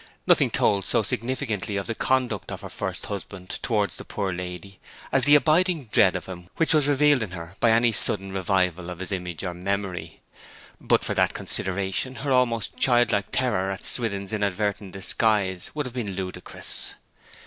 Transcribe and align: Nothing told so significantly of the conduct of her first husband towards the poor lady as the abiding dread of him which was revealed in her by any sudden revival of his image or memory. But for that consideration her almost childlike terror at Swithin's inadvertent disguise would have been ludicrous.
Nothing 0.25 0.49
told 0.49 0.83
so 0.83 1.03
significantly 1.03 1.75
of 1.77 1.85
the 1.85 1.93
conduct 1.93 2.51
of 2.51 2.61
her 2.61 2.69
first 2.71 3.05
husband 3.05 3.59
towards 3.61 3.97
the 3.97 4.03
poor 4.03 4.33
lady 4.33 4.79
as 5.11 5.25
the 5.25 5.35
abiding 5.35 5.89
dread 5.91 6.15
of 6.15 6.25
him 6.25 6.49
which 6.55 6.73
was 6.73 6.87
revealed 6.87 7.21
in 7.21 7.29
her 7.37 7.55
by 7.59 7.69
any 7.69 7.91
sudden 7.91 8.31
revival 8.31 8.89
of 8.89 8.97
his 8.97 9.11
image 9.11 9.43
or 9.43 9.53
memory. 9.53 10.21
But 10.79 11.03
for 11.03 11.13
that 11.13 11.35
consideration 11.35 12.15
her 12.25 12.31
almost 12.31 12.77
childlike 12.77 13.27
terror 13.31 13.69
at 13.69 13.85
Swithin's 13.85 14.33
inadvertent 14.33 14.93
disguise 14.93 15.69
would 15.75 15.85
have 15.85 15.93
been 15.93 16.13
ludicrous. 16.13 16.95